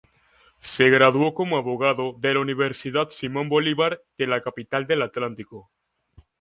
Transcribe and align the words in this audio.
Se 0.61 0.89
graduó 0.89 1.35
como 1.35 1.57
abogado 1.57 2.15
de 2.17 2.33
la 2.33 2.39
Universidad 2.39 3.11
Simón 3.11 3.49
Bolívar 3.49 4.01
de 4.17 4.25
la 4.25 4.41
capital 4.41 4.87
del 4.87 5.03
Atlántico. 5.03 5.69